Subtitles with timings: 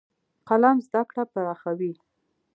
[0.47, 1.93] قلم زده کړه پراخوي.